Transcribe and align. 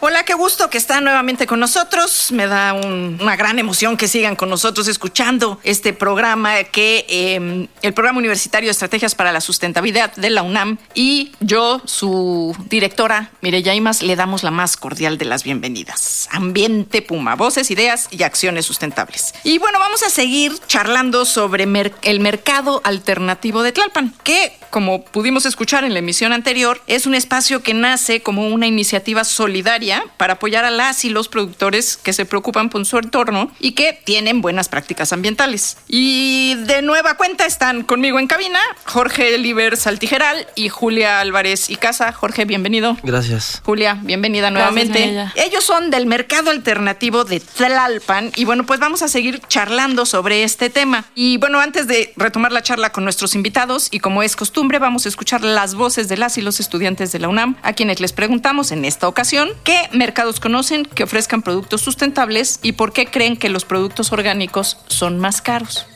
Hola, 0.00 0.24
qué 0.24 0.34
gusto 0.34 0.68
que 0.68 0.76
están 0.76 1.04
nuevamente 1.04 1.46
con 1.46 1.58
nosotros. 1.58 2.30
Me 2.30 2.46
da 2.46 2.74
un- 2.74 3.18
una 3.20 3.34
gran 3.34 3.58
emoción 3.58 3.96
que 3.96 4.08
sigan 4.08 4.36
con 4.36 4.50
nosotros 4.50 4.88
escuchando 4.88 5.58
este 5.64 5.94
programa 5.94 6.62
que 6.64 7.06
eh, 7.08 7.66
el 7.80 7.94
programa 7.94 8.18
universitario 8.18 8.68
de 8.68 8.72
estrategias 8.72 9.14
para 9.14 9.32
la 9.32 9.40
sustentabilidad 9.40 10.14
de 10.14 10.28
la 10.30 10.42
UNAM 10.42 10.76
y 10.94 11.32
yo, 11.40 11.80
su 11.86 12.54
directora 12.68 13.30
Mireya 13.40 13.74
Imas, 13.74 14.02
le 14.02 14.16
damos 14.16 14.42
la 14.42 14.50
más 14.50 14.76
cordial 14.76 15.16
de 15.16 15.24
las 15.24 15.44
bienvenidas. 15.44 16.28
Ambiente 16.30 17.00
Puma, 17.00 17.34
voces, 17.34 17.70
ideas 17.70 18.08
y 18.10 18.22
acciones 18.22 18.66
sustentables. 18.66 19.34
Y 19.44 19.56
bueno, 19.58 19.78
vamos 19.78 20.02
a 20.02 20.10
seguir 20.10 20.52
charlando 20.68 21.24
sobre 21.24 21.66
el 22.02 22.20
mercado 22.20 22.82
alternativo 22.84 23.62
de 23.62 23.72
Tlalpan, 23.72 24.14
que 24.22 24.52
como 24.70 25.04
pudimos 25.06 25.46
escuchar 25.46 25.84
en 25.84 25.94
la 25.94 26.00
emisión 26.00 26.34
anterior, 26.34 26.82
es 26.86 27.06
un 27.06 27.14
espacio 27.14 27.62
que 27.62 27.72
nace 27.72 28.20
como 28.20 28.46
una 28.48 28.66
iniciativa 28.66 29.24
solidaria 29.24 29.95
para 30.16 30.34
apoyar 30.34 30.64
a 30.64 30.70
las 30.70 31.04
y 31.04 31.10
los 31.10 31.28
productores 31.28 31.96
que 31.96 32.12
se 32.12 32.24
preocupan 32.24 32.70
por 32.70 32.84
su 32.84 32.98
entorno 32.98 33.50
y 33.58 33.72
que 33.72 33.98
tienen 34.04 34.42
buenas 34.42 34.68
prácticas 34.68 35.12
ambientales. 35.12 35.76
Y 35.88 36.54
de 36.66 36.82
nueva 36.82 37.16
cuenta 37.16 37.46
están 37.46 37.82
conmigo 37.82 38.18
en 38.18 38.26
cabina 38.26 38.58
Jorge 38.84 39.36
Liber 39.38 39.76
Saltijeral 39.76 40.46
y 40.54 40.68
Julia 40.68 41.20
Álvarez 41.20 41.70
y 41.70 41.76
Casa. 41.76 42.12
Jorge, 42.12 42.44
bienvenido. 42.44 42.96
Gracias. 43.02 43.62
Julia, 43.64 43.98
bienvenida 44.02 44.50
Gracias, 44.50 44.74
nuevamente. 44.74 45.32
Ellos 45.36 45.64
son 45.64 45.90
del 45.90 46.06
mercado 46.06 46.50
alternativo 46.50 47.24
de 47.24 47.40
Tlalpan 47.40 48.32
y 48.36 48.44
bueno, 48.44 48.66
pues 48.66 48.80
vamos 48.80 49.02
a 49.02 49.08
seguir 49.08 49.40
charlando 49.48 50.06
sobre 50.06 50.42
este 50.42 50.70
tema. 50.70 51.04
Y 51.14 51.38
bueno, 51.38 51.60
antes 51.60 51.86
de 51.86 52.12
retomar 52.16 52.52
la 52.52 52.62
charla 52.62 52.90
con 52.90 53.04
nuestros 53.04 53.34
invitados 53.34 53.88
y 53.90 54.00
como 54.00 54.22
es 54.22 54.36
costumbre, 54.36 54.78
vamos 54.78 55.06
a 55.06 55.08
escuchar 55.08 55.42
las 55.42 55.74
voces 55.74 56.08
de 56.08 56.16
las 56.16 56.38
y 56.38 56.42
los 56.42 56.60
estudiantes 56.60 57.12
de 57.12 57.18
la 57.18 57.28
UNAM, 57.28 57.56
a 57.62 57.72
quienes 57.72 58.00
les 58.00 58.12
preguntamos 58.12 58.72
en 58.72 58.84
esta 58.84 59.08
ocasión 59.08 59.50
qué 59.64 59.75
mercados 59.92 60.40
conocen 60.40 60.84
que 60.84 61.04
ofrezcan 61.04 61.42
productos 61.42 61.80
sustentables 61.80 62.58
y 62.62 62.72
por 62.72 62.92
qué 62.92 63.06
creen 63.06 63.36
que 63.36 63.48
los 63.48 63.64
productos 63.64 64.12
orgánicos 64.12 64.78
son 64.88 65.18
más 65.18 65.40
caros. 65.40 65.86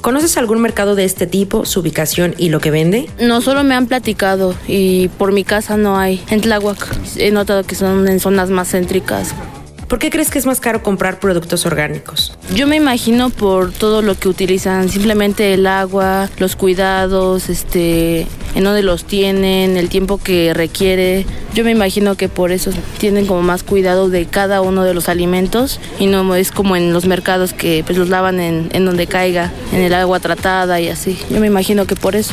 ¿Conoces 0.00 0.38
algún 0.38 0.62
mercado 0.62 0.94
de 0.94 1.04
este 1.04 1.26
tipo, 1.26 1.66
su 1.66 1.80
ubicación 1.80 2.34
y 2.38 2.48
lo 2.48 2.60
que 2.60 2.70
vende? 2.70 3.10
No 3.20 3.42
solo 3.42 3.64
me 3.64 3.74
han 3.74 3.86
platicado 3.86 4.54
y 4.66 5.08
por 5.08 5.32
mi 5.32 5.44
casa 5.44 5.76
no 5.76 5.98
hay. 5.98 6.24
En 6.30 6.40
Tláhuac 6.40 6.96
he 7.16 7.30
notado 7.30 7.64
que 7.64 7.74
son 7.74 8.08
en 8.08 8.18
zonas 8.18 8.48
más 8.48 8.70
céntricas. 8.70 9.34
¿Por 9.90 9.98
qué 9.98 10.08
crees 10.08 10.30
que 10.30 10.38
es 10.38 10.46
más 10.46 10.60
caro 10.60 10.84
comprar 10.84 11.18
productos 11.18 11.66
orgánicos? 11.66 12.32
Yo 12.54 12.68
me 12.68 12.76
imagino 12.76 13.28
por 13.28 13.72
todo 13.72 14.02
lo 14.02 14.14
que 14.14 14.28
utilizan, 14.28 14.88
simplemente 14.88 15.52
el 15.52 15.66
agua, 15.66 16.30
los 16.38 16.54
cuidados, 16.54 17.48
este, 17.48 18.28
en 18.54 18.62
dónde 18.62 18.84
los 18.84 19.04
tienen, 19.04 19.76
el 19.76 19.88
tiempo 19.88 20.18
que 20.18 20.54
requiere. 20.54 21.26
Yo 21.54 21.64
me 21.64 21.72
imagino 21.72 22.14
que 22.14 22.28
por 22.28 22.52
eso 22.52 22.70
tienen 22.98 23.26
como 23.26 23.42
más 23.42 23.64
cuidado 23.64 24.08
de 24.08 24.26
cada 24.26 24.60
uno 24.60 24.84
de 24.84 24.94
los 24.94 25.08
alimentos 25.08 25.80
y 25.98 26.06
no 26.06 26.36
es 26.36 26.52
como 26.52 26.76
en 26.76 26.92
los 26.92 27.06
mercados 27.06 27.52
que 27.52 27.82
pues 27.84 27.98
los 27.98 28.08
lavan 28.08 28.38
en, 28.38 28.68
en 28.72 28.84
donde 28.84 29.08
caiga, 29.08 29.52
en 29.72 29.80
el 29.80 29.92
agua 29.94 30.20
tratada 30.20 30.80
y 30.80 30.88
así. 30.88 31.18
Yo 31.30 31.40
me 31.40 31.48
imagino 31.48 31.86
que 31.86 31.96
por 31.96 32.14
eso. 32.14 32.32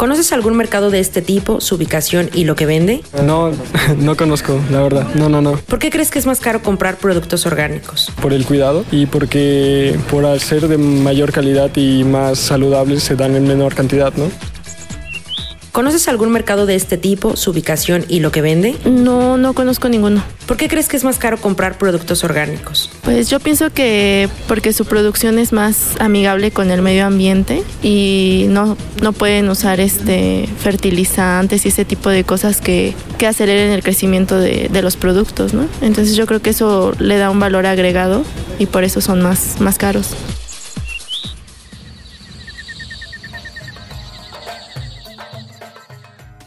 ¿Conoces 0.00 0.32
algún 0.32 0.56
mercado 0.56 0.90
de 0.90 0.98
este 0.98 1.20
tipo, 1.20 1.60
su 1.60 1.74
ubicación 1.74 2.30
y 2.32 2.44
lo 2.44 2.56
que 2.56 2.64
vende? 2.64 3.02
No, 3.22 3.50
no 3.98 4.16
conozco, 4.16 4.58
la 4.70 4.80
verdad. 4.80 5.06
No, 5.14 5.28
no, 5.28 5.42
no. 5.42 5.58
¿Por 5.58 5.78
qué 5.78 5.90
crees 5.90 6.10
que 6.10 6.18
es 6.18 6.24
más 6.24 6.40
caro 6.40 6.62
comprar 6.62 6.96
productos 6.96 7.44
orgánicos? 7.44 8.10
Por 8.22 8.32
el 8.32 8.46
cuidado 8.46 8.86
y 8.90 9.04
porque 9.04 10.00
por 10.10 10.24
al 10.24 10.40
ser 10.40 10.68
de 10.68 10.78
mayor 10.78 11.32
calidad 11.32 11.70
y 11.76 12.02
más 12.04 12.38
saludables 12.38 13.02
se 13.02 13.14
dan 13.14 13.36
en 13.36 13.46
menor 13.46 13.74
cantidad, 13.74 14.14
¿no? 14.14 14.30
¿Conoces 15.72 16.08
algún 16.08 16.30
mercado 16.30 16.66
de 16.66 16.74
este 16.74 16.98
tipo, 16.98 17.36
su 17.36 17.52
ubicación 17.52 18.04
y 18.08 18.20
lo 18.20 18.32
que 18.32 18.42
vende? 18.42 18.76
No, 18.84 19.36
no 19.36 19.52
conozco 19.54 19.88
ninguno. 19.88 20.22
¿Por 20.46 20.56
qué 20.56 20.68
crees 20.68 20.88
que 20.88 20.96
es 20.96 21.04
más 21.04 21.18
caro 21.18 21.36
comprar 21.36 21.78
productos 21.78 22.24
orgánicos? 22.24 22.90
Pues 23.02 23.30
yo 23.30 23.38
pienso 23.38 23.70
que 23.70 24.28
porque 24.48 24.72
su 24.72 24.84
producción 24.84 25.38
es 25.38 25.52
más 25.52 25.94
amigable 26.00 26.50
con 26.50 26.70
el 26.72 26.82
medio 26.82 27.06
ambiente 27.06 27.62
y 27.82 28.46
no, 28.48 28.76
no 29.00 29.12
pueden 29.12 29.48
usar 29.48 29.78
este 29.78 30.48
fertilizantes 30.58 31.64
y 31.64 31.68
ese 31.68 31.84
tipo 31.84 32.10
de 32.10 32.24
cosas 32.24 32.60
que, 32.60 32.94
que 33.18 33.28
aceleren 33.28 33.70
el 33.70 33.82
crecimiento 33.82 34.38
de, 34.38 34.68
de 34.72 34.82
los 34.82 34.96
productos, 34.96 35.54
¿no? 35.54 35.68
Entonces 35.82 36.16
yo 36.16 36.26
creo 36.26 36.42
que 36.42 36.50
eso 36.50 36.92
le 36.98 37.16
da 37.16 37.30
un 37.30 37.38
valor 37.38 37.66
agregado 37.66 38.24
y 38.58 38.66
por 38.66 38.82
eso 38.82 39.00
son 39.00 39.22
más, 39.22 39.60
más 39.60 39.78
caros. 39.78 40.16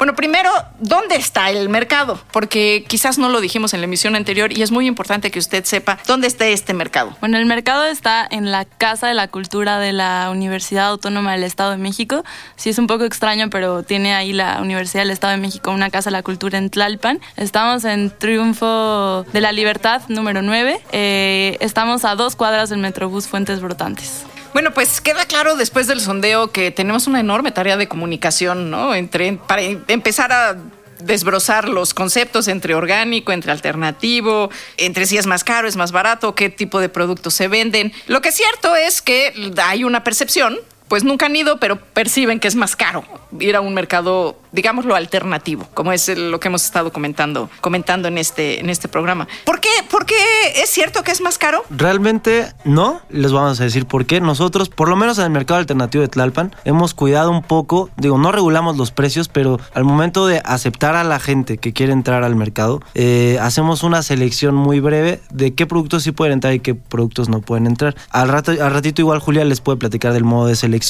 Bueno, 0.03 0.17
primero, 0.17 0.51
¿dónde 0.81 1.15
está 1.15 1.49
el 1.49 1.69
mercado? 1.69 2.19
Porque 2.33 2.83
quizás 2.89 3.17
no 3.17 3.29
lo 3.29 3.39
dijimos 3.39 3.73
en 3.73 3.79
la 3.79 3.85
emisión 3.85 4.17
anterior 4.17 4.51
y 4.51 4.61
es 4.61 4.69
muy 4.69 4.85
importante 4.85 5.31
que 5.31 5.39
usted 5.39 5.63
sepa 5.63 5.97
dónde 6.05 6.27
está 6.27 6.45
este 6.45 6.73
mercado. 6.73 7.15
Bueno, 7.21 7.37
el 7.37 7.45
mercado 7.45 7.85
está 7.85 8.27
en 8.29 8.51
la 8.51 8.65
Casa 8.65 9.07
de 9.07 9.13
la 9.13 9.29
Cultura 9.29 9.79
de 9.79 9.93
la 9.93 10.27
Universidad 10.29 10.87
Autónoma 10.87 11.31
del 11.31 11.43
Estado 11.43 11.71
de 11.71 11.77
México. 11.77 12.25
Sí 12.57 12.69
es 12.69 12.79
un 12.79 12.87
poco 12.87 13.05
extraño, 13.05 13.49
pero 13.49 13.83
tiene 13.83 14.13
ahí 14.13 14.33
la 14.33 14.59
Universidad 14.59 15.03
del 15.03 15.11
Estado 15.11 15.31
de 15.31 15.39
México 15.39 15.71
una 15.71 15.89
Casa 15.89 16.09
de 16.09 16.17
la 16.17 16.21
Cultura 16.21 16.57
en 16.57 16.69
Tlalpan. 16.69 17.21
Estamos 17.37 17.85
en 17.85 18.09
Triunfo 18.09 19.23
de 19.31 19.39
la 19.39 19.53
Libertad 19.53 20.01
número 20.09 20.41
9. 20.41 20.81
Eh, 20.91 21.55
estamos 21.61 22.03
a 22.03 22.15
dos 22.15 22.35
cuadras 22.35 22.69
del 22.69 22.79
Metrobús 22.79 23.29
Fuentes 23.29 23.61
Brotantes. 23.61 24.25
Bueno, 24.53 24.71
pues 24.71 25.01
queda 25.01 25.25
claro 25.25 25.55
después 25.55 25.87
del 25.87 25.99
sondeo 25.99 26.51
que 26.51 26.69
tenemos 26.69 27.07
una 27.07 27.19
enorme 27.19 27.51
tarea 27.51 27.75
de 27.75 27.87
comunicación, 27.87 28.69
¿no? 28.69 28.93
Entre, 28.93 29.33
para 29.33 29.63
empezar 29.63 30.31
a 30.31 30.55
desbrozar 30.99 31.67
los 31.67 31.93
conceptos 31.93 32.47
entre 32.47 32.75
orgánico, 32.75 33.31
entre 33.31 33.51
alternativo, 33.51 34.49
entre 34.77 35.05
si 35.05 35.17
es 35.17 35.25
más 35.25 35.43
caro, 35.43 35.67
es 35.67 35.75
más 35.75 35.91
barato, 35.91 36.35
qué 36.35 36.49
tipo 36.49 36.79
de 36.79 36.89
productos 36.89 37.33
se 37.33 37.47
venden. 37.47 37.93
Lo 38.07 38.21
que 38.21 38.29
es 38.29 38.35
cierto 38.35 38.75
es 38.75 39.01
que 39.01 39.51
hay 39.57 39.83
una 39.83 40.03
percepción, 40.03 40.59
pues 40.93 41.03
nunca 41.03 41.25
han 41.25 41.35
ido, 41.35 41.57
pero 41.57 41.79
perciben 41.79 42.39
que 42.39 42.47
es 42.47 42.55
más 42.55 42.75
caro 42.75 43.03
ir 43.39 43.55
a 43.55 43.61
un 43.61 43.73
mercado, 43.73 44.37
digámoslo, 44.51 44.93
alternativo, 44.93 45.67
como 45.73 45.91
es 45.91 46.07
lo 46.15 46.39
que 46.39 46.49
hemos 46.49 46.63
estado 46.63 46.93
comentando, 46.93 47.49
comentando 47.61 48.07
en 48.07 48.19
este, 48.19 48.59
en 48.59 48.69
este 48.69 48.87
programa. 48.87 49.27
¿Por 49.43 49.59
qué? 49.59 49.71
¿Por 49.89 50.05
qué 50.05 50.13
es 50.55 50.69
cierto 50.69 51.01
que 51.01 51.09
es 51.09 51.19
más 51.19 51.39
caro? 51.39 51.63
Realmente 51.71 52.53
no, 52.63 53.01
les 53.09 53.31
vamos 53.31 53.59
a 53.59 53.63
decir 53.63 53.87
por 53.87 54.05
qué. 54.05 54.21
Nosotros, 54.21 54.69
por 54.69 54.87
lo 54.87 54.95
menos 54.95 55.17
en 55.17 55.23
el 55.23 55.31
mercado 55.31 55.59
alternativo 55.59 56.03
de 56.03 56.09
Tlalpan, 56.09 56.55
hemos 56.63 56.93
cuidado 56.93 57.31
un 57.31 57.41
poco, 57.41 57.89
digo, 57.97 58.19
no 58.19 58.31
regulamos 58.31 58.77
los 58.77 58.91
precios, 58.91 59.29
pero 59.29 59.59
al 59.73 59.85
momento 59.85 60.27
de 60.27 60.43
aceptar 60.45 60.95
a 60.95 61.03
la 61.03 61.19
gente 61.19 61.57
que 61.57 61.73
quiere 61.73 61.91
entrar 61.91 62.23
al 62.23 62.35
mercado, 62.35 62.83
eh, 62.93 63.39
hacemos 63.41 63.81
una 63.81 64.03
selección 64.03 64.53
muy 64.53 64.79
breve 64.79 65.21
de 65.31 65.55
qué 65.55 65.65
productos 65.65 66.03
sí 66.03 66.11
pueden 66.11 66.33
entrar 66.33 66.53
y 66.53 66.59
qué 66.59 66.75
productos 66.75 67.29
no 67.29 67.41
pueden 67.41 67.65
entrar. 67.65 67.95
Al, 68.11 68.29
rato, 68.29 68.51
al 68.51 68.71
ratito 68.71 69.01
igual 69.01 69.17
Julia 69.17 69.43
les 69.43 69.59
puede 69.59 69.79
platicar 69.79 70.13
del 70.13 70.23
modo 70.23 70.45
de 70.45 70.55
selección 70.55 70.82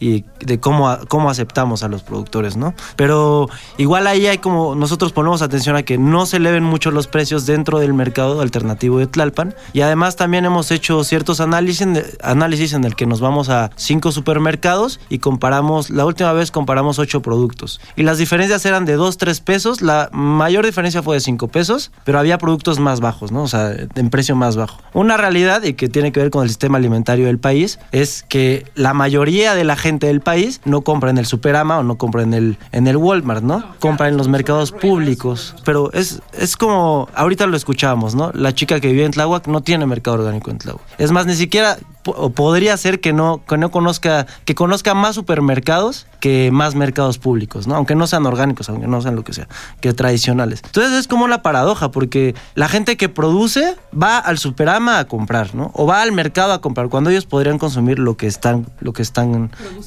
y 0.00 0.24
de 0.40 0.60
cómo, 0.60 0.98
cómo 1.08 1.30
aceptamos 1.30 1.82
a 1.82 1.88
los 1.88 2.02
productores, 2.02 2.56
¿no? 2.56 2.74
Pero 2.96 3.48
igual 3.78 4.06
ahí 4.06 4.26
hay 4.26 4.38
como, 4.38 4.74
nosotros 4.74 5.12
ponemos 5.12 5.42
atención 5.42 5.76
a 5.76 5.82
que 5.82 5.98
no 5.98 6.26
se 6.26 6.38
eleven 6.38 6.64
mucho 6.64 6.90
los 6.90 7.06
precios 7.06 7.46
dentro 7.46 7.78
del 7.78 7.94
mercado 7.94 8.40
alternativo 8.40 8.98
de 8.98 9.06
Tlalpan 9.06 9.54
y 9.72 9.80
además 9.80 10.16
también 10.16 10.44
hemos 10.44 10.70
hecho 10.70 11.02
ciertos 11.04 11.40
análisis, 11.40 11.86
análisis 12.22 12.72
en 12.72 12.84
el 12.84 12.96
que 12.96 13.06
nos 13.06 13.20
vamos 13.20 13.48
a 13.48 13.70
cinco 13.76 14.12
supermercados 14.12 15.00
y 15.08 15.18
comparamos, 15.18 15.90
la 15.90 16.04
última 16.04 16.32
vez 16.32 16.50
comparamos 16.50 16.98
ocho 16.98 17.22
productos 17.22 17.80
y 17.96 18.02
las 18.02 18.18
diferencias 18.18 18.64
eran 18.66 18.84
de 18.84 18.94
2, 18.94 19.18
3 19.18 19.40
pesos, 19.40 19.82
la 19.82 20.08
mayor 20.12 20.64
diferencia 20.64 21.02
fue 21.02 21.16
de 21.16 21.20
5 21.20 21.48
pesos, 21.48 21.90
pero 22.04 22.18
había 22.18 22.38
productos 22.38 22.78
más 22.78 23.00
bajos, 23.00 23.32
¿no? 23.32 23.42
O 23.42 23.48
sea, 23.48 23.72
en 23.72 24.10
precio 24.10 24.36
más 24.36 24.56
bajo. 24.56 24.80
Una 24.92 25.16
realidad 25.16 25.62
y 25.62 25.74
que 25.74 25.88
tiene 25.88 26.12
que 26.12 26.20
ver 26.20 26.30
con 26.30 26.42
el 26.42 26.48
sistema 26.48 26.78
alimentario 26.78 27.26
del 27.26 27.38
país 27.38 27.78
es 27.92 28.24
que 28.28 28.66
la 28.74 28.94
mayoría 28.94 29.25
de 29.26 29.64
la 29.64 29.76
gente 29.76 30.06
del 30.06 30.20
país 30.20 30.60
no 30.64 30.82
compra 30.82 31.10
en 31.10 31.18
el 31.18 31.26
Superama 31.26 31.78
o 31.78 31.82
no 31.82 31.98
compra 31.98 32.22
en 32.22 32.32
el, 32.32 32.58
en 32.72 32.86
el 32.86 32.96
Walmart, 32.96 33.42
¿no? 33.42 33.64
Compra 33.80 34.08
en 34.08 34.16
los 34.16 34.28
mercados 34.28 34.72
públicos. 34.72 35.54
Pero 35.64 35.92
es, 35.92 36.22
es 36.32 36.56
como, 36.56 37.08
ahorita 37.14 37.46
lo 37.46 37.56
escuchábamos, 37.56 38.14
¿no? 38.14 38.30
La 38.32 38.54
chica 38.54 38.80
que 38.80 38.92
vive 38.92 39.04
en 39.04 39.12
Tláhuac 39.12 39.48
no 39.48 39.62
tiene 39.62 39.86
mercado 39.86 40.18
orgánico 40.18 40.50
en 40.50 40.58
Tláhuac. 40.58 40.82
Es 40.98 41.10
más, 41.10 41.26
ni 41.26 41.34
siquiera 41.34 41.76
o 42.06 42.30
podría 42.30 42.76
ser 42.76 43.00
que 43.00 43.12
no, 43.12 43.42
que 43.46 43.56
no 43.58 43.70
conozca, 43.70 44.26
que 44.44 44.54
conozca 44.54 44.94
más 44.94 45.14
supermercados 45.14 46.06
que 46.20 46.50
más 46.52 46.74
mercados 46.74 47.18
públicos, 47.18 47.66
¿no? 47.66 47.76
Aunque 47.76 47.94
no 47.94 48.06
sean 48.06 48.26
orgánicos, 48.26 48.68
aunque 48.68 48.86
no 48.86 49.00
sean 49.00 49.16
lo 49.16 49.24
que 49.24 49.32
sea, 49.32 49.48
que 49.80 49.92
tradicionales. 49.92 50.62
Entonces 50.64 50.92
es 50.94 51.08
como 51.08 51.24
una 51.24 51.42
paradoja, 51.42 51.90
porque 51.90 52.34
la 52.54 52.68
gente 52.68 52.96
que 52.96 53.08
produce 53.08 53.76
va 53.92 54.18
al 54.18 54.38
superama 54.38 54.98
a 54.98 55.06
comprar, 55.06 55.54
¿no? 55.54 55.70
O 55.74 55.86
va 55.86 56.02
al 56.02 56.12
mercado 56.12 56.52
a 56.52 56.60
comprar, 56.60 56.88
cuando 56.88 57.10
ellos 57.10 57.26
podrían 57.26 57.58
consumir 57.58 57.98
lo 57.98 58.16
que 58.16 58.26
están, 58.26 58.66
lo 58.80 58.92
que 58.92 59.02
están 59.02 59.15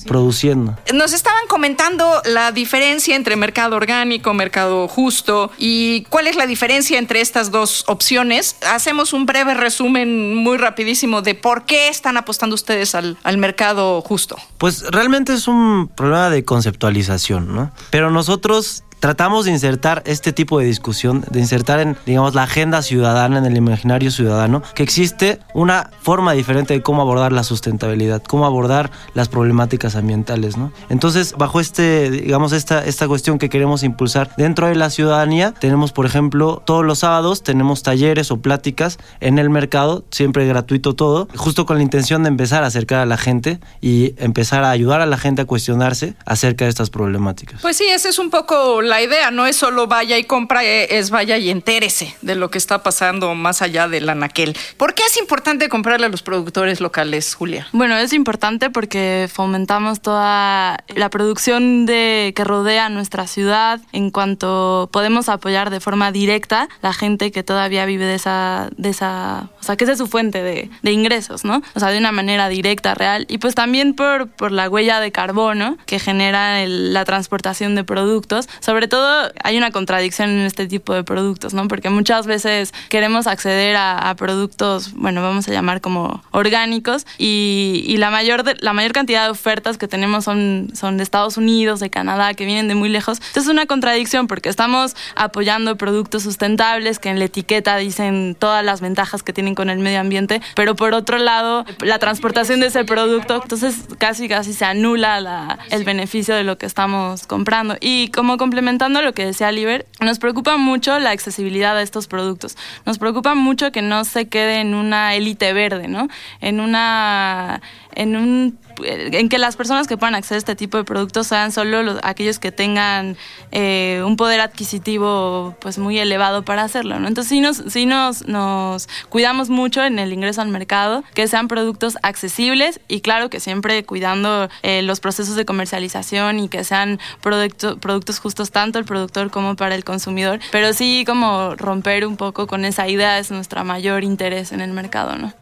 produciendo. 0.07 0.75
Nos 0.93 1.13
estaban 1.13 1.47
comentando 1.47 2.21
la 2.25 2.51
diferencia 2.51 3.15
entre 3.15 3.35
mercado 3.35 3.75
orgánico, 3.75 4.33
mercado 4.33 4.87
justo 4.87 5.51
y 5.57 6.03
cuál 6.09 6.27
es 6.27 6.35
la 6.35 6.47
diferencia 6.47 6.97
entre 6.97 7.21
estas 7.21 7.51
dos 7.51 7.83
opciones. 7.87 8.55
Hacemos 8.67 9.13
un 9.13 9.25
breve 9.25 9.53
resumen 9.53 10.35
muy 10.35 10.57
rapidísimo 10.57 11.21
de 11.21 11.35
por 11.35 11.65
qué 11.65 11.89
están 11.89 12.17
apostando 12.17 12.55
ustedes 12.55 12.95
al, 12.95 13.17
al 13.23 13.37
mercado 13.37 14.01
justo. 14.01 14.37
Pues 14.57 14.83
realmente 14.91 15.33
es 15.33 15.47
un 15.47 15.87
problema 15.87 16.29
de 16.29 16.43
conceptualización, 16.43 17.53
¿no? 17.53 17.71
Pero 17.89 18.11
nosotros 18.11 18.83
tratamos 18.99 19.45
de 19.45 19.51
insertar 19.51 20.03
este 20.05 20.33
tipo 20.33 20.59
de 20.59 20.65
discusión, 20.65 21.23
de 21.29 21.39
insertar 21.39 21.79
en, 21.79 21.97
digamos, 22.05 22.35
la 22.35 22.43
agenda 22.43 22.81
ciudadana, 22.81 23.37
en 23.37 23.45
el 23.45 23.57
imaginario 23.57 24.11
ciudadano, 24.11 24.61
que 24.75 24.83
existe 24.83 25.39
una 25.53 25.89
forma 26.01 26.33
diferente 26.33 26.73
de 26.73 26.81
cómo 26.81 27.01
abordar 27.01 27.31
la 27.31 27.43
sustentabilidad, 27.43 28.21
cómo 28.23 28.45
abordar 28.45 28.91
las 29.13 29.29
problemáticas 29.29 29.95
ambientales, 29.95 30.57
¿no? 30.57 30.71
Entonces, 30.89 31.33
bajo 31.37 31.59
este, 31.59 32.11
digamos, 32.11 32.51
esta, 32.51 32.83
esta 32.85 33.07
cuestión 33.07 33.39
que 33.39 33.49
queremos 33.49 33.83
impulsar 33.83 34.31
dentro 34.37 34.67
de 34.67 34.75
la 34.75 34.89
ciudadanía, 34.89 35.53
tenemos, 35.53 35.91
por 35.91 36.05
ejemplo, 36.05 36.61
todos 36.65 36.85
los 36.85 36.99
sábados 36.99 37.43
tenemos 37.43 37.83
talleres 37.83 38.31
o 38.31 38.37
pláticas 38.37 38.97
en 39.19 39.39
el 39.39 39.49
mercado, 39.49 40.03
siempre 40.11 40.45
gratuito 40.45 40.95
todo, 40.95 41.27
justo 41.35 41.65
con 41.65 41.77
la 41.77 41.83
intención 41.83 42.23
de 42.23 42.29
empezar 42.29 42.63
a 42.63 42.67
acercar 42.67 42.99
a 42.99 43.05
la 43.05 43.17
gente 43.17 43.59
y 43.81 44.13
empezar 44.17 44.63
a 44.63 44.71
ayudar 44.71 45.01
a 45.01 45.05
la 45.05 45.17
gente 45.17 45.41
a 45.41 45.45
cuestionarse 45.45 46.15
acerca 46.25 46.65
de 46.65 46.69
estas 46.69 46.89
problemáticas. 46.89 47.61
Pues 47.61 47.77
sí, 47.77 47.85
ese 47.85 48.09
es 48.09 48.19
un 48.19 48.29
poco 48.29 48.81
la 48.89 49.01
idea, 49.01 49.31
no 49.31 49.45
es 49.45 49.55
solo 49.55 49.87
vaya 49.87 50.17
y 50.17 50.23
compra, 50.23 50.63
eh, 50.63 50.97
es 50.97 51.11
vaya 51.11 51.37
y 51.37 51.49
entérese 51.49 52.15
de 52.21 52.35
lo 52.35 52.49
que 52.49 52.57
está 52.57 52.83
pasando 52.83 53.33
más 53.35 53.61
allá 53.61 53.87
del 53.87 54.09
anaquel. 54.09 54.57
¿Por 54.77 54.93
qué 54.95 55.03
es 55.03 55.17
importante 55.17 55.69
comprarle 55.69 56.07
a 56.07 56.09
los 56.09 56.23
productores 56.23 56.81
locales, 56.81 57.35
Julia? 57.35 57.67
Bueno, 57.71 57.95
es 57.97 58.13
importante 58.13 58.69
porque 58.69 59.29
fomentamos 59.31 60.01
toda 60.01 60.83
la 60.87 61.09
producción 61.09 61.85
de 61.85 62.33
que 62.35 62.43
rodea 62.43 62.89
nuestra 62.89 63.27
ciudad 63.27 63.79
en 63.93 64.09
cuanto 64.09 64.89
podemos 64.91 65.29
apoyar 65.29 65.69
de 65.69 65.79
forma 65.79 66.11
directa 66.11 66.67
la 66.81 66.93
gente 66.93 67.31
que 67.31 67.43
todavía 67.43 67.85
vive 67.85 68.05
de 68.05 68.15
esa, 68.15 68.69
de 68.75 68.89
esa, 68.89 69.49
o 69.59 69.63
sea, 69.63 69.75
que 69.75 69.83
esa 69.83 69.93
es 69.93 69.99
su 69.99 70.07
fuente 70.07 70.41
de, 70.41 70.69
de 70.81 70.91
ingresos, 70.91 71.45
¿no? 71.45 71.61
O 71.75 71.79
sea, 71.79 71.89
de 71.89 71.99
una 71.99 72.11
manera 72.11 72.49
directa, 72.49 72.95
real. 72.95 73.25
Y 73.29 73.37
pues 73.37 73.53
también 73.53 73.93
por, 73.93 74.29
por 74.29 74.51
la 74.51 74.67
huella 74.67 74.99
de 74.99 75.11
carbono 75.11 75.77
que 75.85 75.99
genera 75.99 76.63
el, 76.63 76.93
la 76.93 77.05
transportación 77.05 77.75
de 77.75 77.83
productos, 77.83 78.49
sobre 78.59 78.78
sobre 78.79 78.87
todo 78.87 79.29
hay 79.43 79.57
una 79.57 79.71
contradicción 79.71 80.29
en 80.29 80.45
este 80.45 80.65
tipo 80.65 80.93
de 80.93 81.03
productos, 81.03 81.53
¿no? 81.53 81.67
Porque 81.67 81.89
muchas 81.89 82.25
veces 82.25 82.73
queremos 82.87 83.27
acceder 83.27 83.75
a, 83.75 84.09
a 84.09 84.15
productos, 84.15 84.93
bueno, 84.93 85.21
vamos 85.21 85.49
a 85.49 85.51
llamar 85.51 85.81
como 85.81 86.23
orgánicos, 86.31 87.05
y, 87.17 87.83
y, 87.85 87.97
la, 87.97 88.09
mayor 88.09 88.43
de, 88.43 88.55
la 88.61 88.71
mayor 88.71 88.93
cantidad 88.93 89.25
de 89.25 89.31
ofertas 89.31 89.77
que 89.77 89.89
tenemos 89.89 90.23
son, 90.23 90.71
son 90.75 90.95
de 90.95 91.03
Estados 91.03 91.35
Unidos, 91.35 91.81
de 91.81 91.89
Canadá, 91.89 92.33
que 92.35 92.45
vienen 92.45 92.69
de 92.69 92.75
muy 92.75 92.87
lejos. 92.87 93.17
Entonces 93.17 93.43
es 93.43 93.49
una 93.49 93.65
contradicción 93.65 94.27
porque 94.27 94.47
estamos 94.47 94.95
apoyando 95.13 95.75
productos 95.75 96.23
sustentables 96.23 96.99
que 96.99 97.09
en 97.09 97.19
la 97.19 97.25
etiqueta 97.25 97.75
dicen 97.75 98.33
todas 98.39 98.63
las 98.63 98.79
ventajas 98.79 99.23
que 99.23 99.33
tienen 99.33 99.55
con 99.55 99.69
el 99.69 99.79
medio 99.79 99.99
ambiente, 99.99 100.41
pero 100.55 100.77
por 100.77 100.93
otro 100.93 101.17
lado, 101.17 101.65
la 101.81 101.99
transportación 101.99 102.61
de 102.61 102.67
ese 102.67 102.85
producto, 102.85 103.41
entonces 103.43 103.75
casi 103.97 104.29
casi 104.29 104.53
se 104.53 104.63
anula 104.63 105.19
la, 105.19 105.59
el 105.69 105.83
beneficio 105.83 106.33
de 106.33 106.45
lo 106.45 106.57
que 106.57 106.65
estamos 106.65 107.27
comprando. 107.27 107.75
Y 107.81 108.07
como 108.11 108.37
complemento 108.37 108.68
complementando 108.69 109.01
lo 109.01 109.13
que 109.13 109.25
decía 109.25 109.51
Liber, 109.51 109.87
nos 109.99 110.19
preocupa 110.19 110.57
mucho 110.57 110.99
la 110.99 111.09
accesibilidad 111.09 111.75
a 111.75 111.81
estos 111.81 112.07
productos. 112.07 112.55
Nos 112.85 112.99
preocupa 112.99 113.33
mucho 113.33 113.71
que 113.71 113.81
no 113.81 114.05
se 114.05 114.27
quede 114.27 114.61
en 114.61 114.75
una 114.75 115.15
élite 115.15 115.53
verde, 115.53 115.87
¿no? 115.87 116.07
En 116.39 116.59
una 116.59 117.61
en 117.95 118.15
un 118.15 118.59
en 118.83 119.29
que 119.29 119.37
las 119.37 119.55
personas 119.55 119.87
que 119.87 119.97
puedan 119.97 120.15
acceder 120.15 120.37
a 120.37 120.39
este 120.39 120.55
tipo 120.55 120.77
de 120.77 120.83
productos 120.83 121.27
sean 121.27 121.51
solo 121.51 121.83
los, 121.83 121.99
aquellos 122.03 122.39
que 122.39 122.51
tengan 122.51 123.17
eh, 123.51 124.01
un 124.05 124.15
poder 124.15 124.39
adquisitivo 124.41 125.55
pues 125.59 125.77
muy 125.77 125.99
elevado 125.99 126.43
para 126.43 126.63
hacerlo, 126.63 126.99
¿no? 126.99 127.07
Entonces 127.07 127.29
sí 127.29 127.41
nos, 127.41 127.57
sí 127.67 127.85
nos, 127.85 128.27
nos 128.27 128.87
cuidamos 129.09 129.49
mucho 129.49 129.83
en 129.83 129.99
el 129.99 130.13
ingreso 130.13 130.41
al 130.41 130.49
mercado, 130.49 131.03
que 131.13 131.27
sean 131.27 131.47
productos 131.47 131.97
accesibles 132.03 132.79
y 132.87 133.01
claro 133.01 133.29
que 133.29 133.39
siempre 133.39 133.83
cuidando 133.83 134.49
eh, 134.63 134.81
los 134.81 134.99
procesos 134.99 135.35
de 135.35 135.45
comercialización 135.45 136.39
y 136.39 136.49
que 136.49 136.63
sean 136.63 136.99
producto, 137.21 137.77
productos 137.77 138.19
justos 138.19 138.51
tanto 138.51 138.79
el 138.79 138.85
productor 138.85 139.31
como 139.31 139.55
para 139.55 139.75
el 139.75 139.83
consumidor, 139.83 140.39
pero 140.51 140.73
sí 140.73 141.03
como 141.05 141.55
romper 141.55 142.05
un 142.05 142.17
poco 142.17 142.47
con 142.47 142.65
esa 142.65 142.87
idea 142.87 143.19
es 143.19 143.31
nuestra 143.31 143.63
mayor 143.63 144.03
interés 144.03 144.51
en 144.51 144.61
el 144.61 144.71
mercado, 144.71 145.17
¿no? 145.17 145.33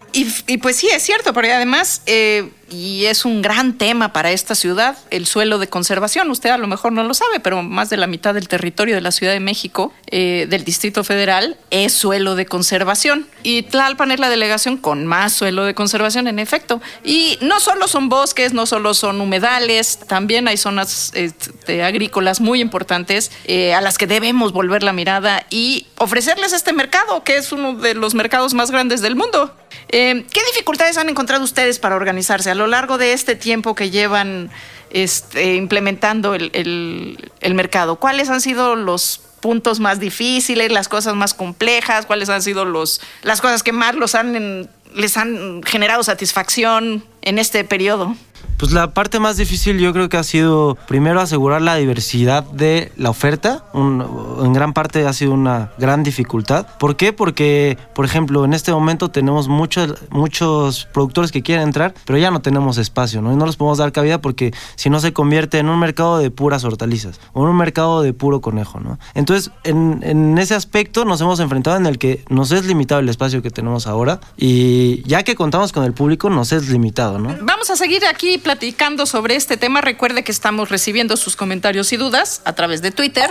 Y, 0.48 0.58
pues 0.58 0.78
sí, 0.78 0.90
es 0.92 1.04
cierto, 1.04 1.32
porque 1.32 1.52
además, 1.52 2.02
eh, 2.08 2.50
y 2.70 3.06
es 3.06 3.26
un 3.26 3.42
gran 3.42 3.78
tema 3.78 4.14
para 4.14 4.32
esta 4.32 4.56
ciudad, 4.56 4.98
el 5.10 5.26
suelo 5.26 5.58
de 5.58 5.68
conservación. 5.68 6.30
Usted 6.30 6.50
a 6.50 6.58
lo 6.58 6.68
mejor 6.68 6.92
no 6.92 7.04
lo 7.04 7.14
sabe, 7.14 7.40
pero 7.40 7.64
más 7.64 7.90
de 7.90 7.98
la 7.98 8.08
mitad 8.08 8.34
del 8.34 8.48
territorio 8.48 8.96
de 8.96 9.02
la 9.02 9.12
Ciudad 9.12 9.34
de 9.34 9.40
México, 9.40 9.94
eh, 10.08 10.48
del 10.50 10.64
Distrito 10.64 11.04
Federal, 11.04 11.58
es 11.70 11.94
suelo 11.94 12.36
de 12.36 12.46
conservación. 12.46 13.28
Y 13.44 13.64
Tlalpan 13.64 14.12
es 14.12 14.20
la 14.20 14.30
delegación 14.30 14.78
con 14.78 15.06
más 15.06 15.34
suelo 15.34 15.64
de 15.64 15.74
conservación, 15.74 16.28
en 16.28 16.40
efecto. 16.40 16.82
Y 17.04 17.38
no 17.42 17.60
solo 17.60 17.88
son 17.88 18.10
bosques, 18.10 18.54
no 18.54 18.66
solo 18.66 18.94
son 18.94 19.22
humedales, 19.22 20.00
también 20.08 20.48
hay 20.48 20.58
zonas 20.58 21.12
este, 21.14 21.84
agrícolas 21.84 22.42
muy 22.42 22.62
importantes 22.62 23.32
eh, 23.46 23.74
a 23.74 23.82
las 23.82 23.98
que 23.98 24.08
debemos 24.08 24.52
volver 24.52 24.84
la 24.84 24.94
mirada 24.94 25.46
y 25.50 25.88
ofrecerles 25.98 26.54
este 26.54 26.74
mercado, 26.74 27.24
que 27.24 27.38
es 27.38 27.52
uno 27.52 27.74
de 27.74 27.94
los 27.94 28.14
mercados 28.14 28.54
más 28.54 28.72
grandes 28.72 29.02
del 29.02 29.16
mundo. 29.16 29.56
Eh, 29.90 30.26
¿Qué 30.34 30.42
dificultades 30.52 30.98
han 30.98 31.08
encontrado 31.10 31.44
ustedes 31.44 31.80
para 31.80 31.96
organizarse 31.96 32.50
lo 32.58 32.68
largo 32.68 32.98
de 32.98 33.14
este 33.14 33.36
tiempo 33.36 33.76
que 33.76 33.90
llevan 33.90 34.50
este, 34.90 35.56
implementando 35.56 36.36
el, 36.36 36.52
el, 36.54 37.32
el 37.42 37.54
mercado? 37.54 37.98
¿Cuáles 37.98 38.30
han 38.30 38.42
sido 38.42 38.76
los 38.76 39.22
puntos 39.40 39.80
más 39.80 40.00
difíciles, 40.00 40.72
las 40.72 40.88
cosas 40.90 41.16
más 41.16 41.34
complejas? 41.34 42.06
¿Cuáles 42.06 42.30
han 42.30 42.42
sido 42.42 42.66
los, 42.66 43.02
las 43.22 43.42
cosas 43.42 43.64
que 43.64 43.72
más 43.72 43.96
los 43.96 44.16
han, 44.16 44.70
les 44.94 45.18
han 45.18 45.64
generado 45.64 46.04
satisfacción 46.04 47.06
en 47.22 47.40
este 47.40 47.64
periodo? 47.64 48.16
Pues 48.58 48.72
la 48.72 48.92
parte 48.92 49.20
más 49.20 49.38
difícil 49.38 49.78
yo 49.78 49.94
creo 49.94 50.10
que 50.10 50.18
ha 50.18 50.24
sido 50.24 50.80
primero 50.88 51.22
asegurar 51.22 51.62
la 51.62 51.76
diversidad 51.76 52.44
de 52.44 52.92
la 52.98 53.12
oferta. 53.12 53.64
Un, 53.74 54.04
en 54.44 54.52
gran 54.52 54.74
parte 54.74 55.06
ha 55.06 55.14
sido 55.14 55.34
una 55.34 55.72
gran 55.78 56.02
dificultad. 56.02 56.66
¿Por 56.80 56.96
qué? 56.96 57.14
Porque, 57.14 57.78
por 57.94 58.04
ejemplo, 58.04 58.44
en 58.46 58.54
este 58.54 58.72
momento 58.72 59.10
tenemos 59.10 59.48
muchos, 59.48 59.94
muchos 60.10 60.88
productores 60.92 61.32
que 61.32 61.44
quieren 61.44 61.66
entrar, 61.66 61.94
pero 62.06 62.18
ya 62.18 62.32
no 62.32 62.42
tenemos 62.42 62.80
espacio, 62.80 63.22
¿no? 63.22 63.32
Y 63.32 63.36
no 63.36 63.46
los 63.46 63.58
podemos 63.58 63.78
dar 63.78 63.92
cabida 63.92 64.22
porque 64.22 64.52
si 64.76 64.90
no 64.90 65.00
se 65.00 65.14
convierte 65.14 65.60
en 65.60 65.70
un 65.70 65.78
mercado 65.78 66.18
de 66.18 66.32
puras 66.32 66.64
hortalizas 66.64 67.20
o 67.34 67.44
en 67.44 67.50
un 67.50 67.58
mercado 67.58 68.02
de 68.02 68.14
puro 68.14 68.42
conejo, 68.42 68.80
¿no? 68.80 68.98
Entonces, 69.14 69.52
en, 69.66 70.00
en 70.02 70.36
ese 70.40 70.56
aspecto 70.56 71.06
nos 71.06 71.22
hemos 71.22 71.40
enfrentado 71.40 71.78
en 71.78 71.86
el 71.86 72.00
que 72.00 72.26
nos 72.30 72.52
es 72.52 72.66
limitado 72.66 73.02
el 73.02 73.10
espacio 73.10 73.44
que 73.44 73.52
tenemos 73.52 73.86
ahora 73.86 74.20
y 74.36 75.04
ya 75.08 75.22
que 75.22 75.36
contamos 75.36 75.72
con 75.74 75.84
el 75.84 75.94
público 75.94 76.32
nos 76.32 76.52
es 76.52 76.70
limitado, 76.70 77.20
¿no? 77.20 77.36
Vamos 77.42 77.70
a 77.70 77.76
seguir 77.76 78.04
aquí 78.06 78.40
platicando 78.48 79.06
sobre 79.06 79.36
este 79.36 79.58
tema. 79.58 79.82
Recuerde 79.82 80.24
que 80.24 80.32
estamos 80.32 80.70
recibiendo 80.70 81.18
sus 81.18 81.36
comentarios 81.36 81.92
y 81.92 81.98
dudas 81.98 82.42
a 82.46 82.54
través 82.54 82.82
de 82.82 82.92
Twitter 82.92 83.30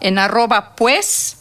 en 0.00 0.18
arroba 0.18 0.74
pues 0.74 1.35